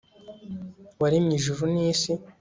waremye 1.01 1.33
ijuru 1.39 1.63
n'isi 1.73 2.11